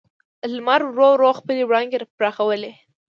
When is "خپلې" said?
1.39-1.61